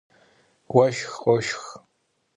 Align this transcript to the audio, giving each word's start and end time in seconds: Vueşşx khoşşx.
Vueşşx 0.71 1.11
khoşşx. 1.21 1.63